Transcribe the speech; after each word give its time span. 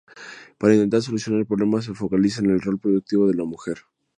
Para 0.57 0.73
intentar 0.73 1.03
solucionar 1.03 1.41
el 1.41 1.45
problema 1.45 1.79
se 1.79 1.93
focaliza 1.93 2.41
en 2.41 2.49
el 2.49 2.61
rol 2.61 2.79
productivo 2.79 3.27
de 3.27 3.35
la 3.35 3.43
mujer. 3.45 3.81